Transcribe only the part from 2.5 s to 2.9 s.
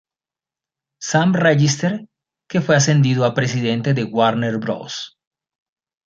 fue